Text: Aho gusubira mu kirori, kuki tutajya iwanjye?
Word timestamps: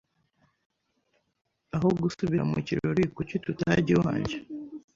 Aho 1.75 1.87
gusubira 2.01 2.43
mu 2.51 2.57
kirori, 2.67 3.03
kuki 3.15 3.35
tutajya 3.43 3.91
iwanjye? 3.95 4.35